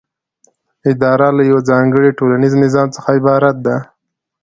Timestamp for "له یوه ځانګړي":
1.37-2.09